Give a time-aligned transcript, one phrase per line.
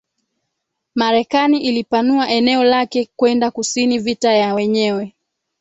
[0.95, 5.13] Marekani ilipanua eneo lake kwenda kusini Vita ya wenyewe